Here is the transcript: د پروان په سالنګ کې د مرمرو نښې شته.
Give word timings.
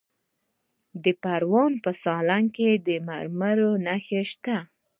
د 1.03 1.05
پروان 1.23 1.73
په 1.83 1.91
سالنګ 2.01 2.47
کې 2.57 2.69
د 2.87 2.89
مرمرو 3.07 3.69
نښې 3.85 4.21
شته. 4.31 4.57